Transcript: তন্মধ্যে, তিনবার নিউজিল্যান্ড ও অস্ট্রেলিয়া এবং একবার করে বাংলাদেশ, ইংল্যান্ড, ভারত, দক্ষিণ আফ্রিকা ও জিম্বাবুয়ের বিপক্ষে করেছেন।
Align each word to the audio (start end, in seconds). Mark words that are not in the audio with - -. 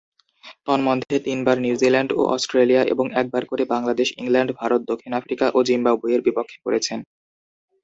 তন্মধ্যে, 0.65 1.15
তিনবার 1.19 1.57
নিউজিল্যান্ড 1.59 2.11
ও 2.13 2.21
অস্ট্রেলিয়া 2.35 2.81
এবং 2.93 3.05
একবার 3.13 3.43
করে 3.45 3.63
বাংলাদেশ, 3.65 4.07
ইংল্যান্ড, 4.21 4.51
ভারত, 4.55 4.81
দক্ষিণ 4.91 5.11
আফ্রিকা 5.13 5.45
ও 5.53 5.59
জিম্বাবুয়ের 5.67 6.21
বিপক্ষে 6.27 6.57
করেছেন। 6.65 6.99